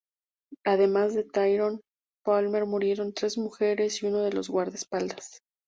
Además 0.63 1.13
de 1.13 1.25
Tyrone 1.25 1.79
Palmer 2.25 2.65
murieron 2.65 3.13
tres 3.13 3.37
mujeres 3.37 4.01
y 4.01 4.07
uno 4.07 4.21
de 4.23 4.33
los 4.33 4.49
guardaespaldas. 4.49 5.43